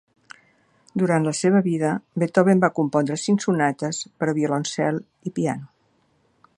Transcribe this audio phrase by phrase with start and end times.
[1.01, 1.91] Durant la seva vida
[2.23, 5.01] Beethoven va compondre cinc sonates per a violoncel
[5.33, 5.71] i piano.